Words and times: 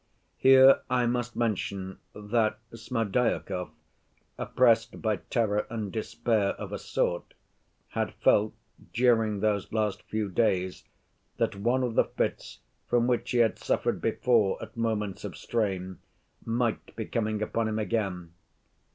Here 0.39 0.81
I 0.89 1.05
must 1.05 1.35
mention 1.35 1.99
that 2.15 2.57
Smerdyakov, 2.73 3.69
oppressed 4.35 4.99
by 4.99 5.17
terror 5.17 5.67
and 5.69 5.91
despair 5.91 6.53
of 6.55 6.71
a 6.73 6.79
sort, 6.79 7.35
had 7.89 8.15
felt 8.15 8.55
during 8.95 9.41
those 9.41 9.71
last 9.71 10.01
few 10.09 10.27
days 10.27 10.85
that 11.37 11.55
one 11.55 11.83
of 11.83 11.93
the 11.93 12.05
fits 12.05 12.61
from 12.87 13.05
which 13.05 13.29
he 13.29 13.37
had 13.37 13.59
suffered 13.59 14.01
before 14.01 14.59
at 14.59 14.75
moments 14.75 15.23
of 15.23 15.37
strain, 15.37 15.99
might 16.43 16.95
be 16.95 17.05
coming 17.05 17.43
upon 17.43 17.67
him 17.67 17.77
again. 17.77 18.33